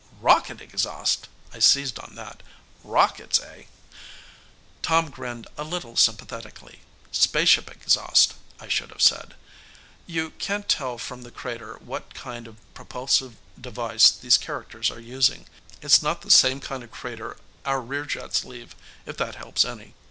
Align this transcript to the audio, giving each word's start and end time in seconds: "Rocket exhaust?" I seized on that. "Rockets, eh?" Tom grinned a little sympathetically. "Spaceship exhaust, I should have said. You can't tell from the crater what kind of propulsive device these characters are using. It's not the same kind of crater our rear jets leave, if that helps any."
"Rocket 0.19 0.61
exhaust?" 0.61 1.29
I 1.53 1.59
seized 1.59 1.99
on 1.99 2.15
that. 2.15 2.41
"Rockets, 2.83 3.39
eh?" 3.39 3.65
Tom 4.81 5.11
grinned 5.11 5.45
a 5.59 5.63
little 5.63 5.95
sympathetically. 5.95 6.79
"Spaceship 7.11 7.69
exhaust, 7.69 8.33
I 8.59 8.67
should 8.67 8.89
have 8.89 9.03
said. 9.03 9.35
You 10.07 10.31
can't 10.39 10.67
tell 10.67 10.97
from 10.97 11.21
the 11.21 11.29
crater 11.29 11.77
what 11.85 12.15
kind 12.15 12.47
of 12.47 12.57
propulsive 12.73 13.35
device 13.61 14.09
these 14.09 14.39
characters 14.39 14.89
are 14.89 14.99
using. 14.99 15.45
It's 15.83 16.01
not 16.01 16.23
the 16.23 16.31
same 16.31 16.61
kind 16.61 16.81
of 16.83 16.89
crater 16.89 17.37
our 17.63 17.79
rear 17.79 18.05
jets 18.05 18.43
leave, 18.43 18.73
if 19.05 19.17
that 19.17 19.35
helps 19.35 19.63
any." 19.63 19.93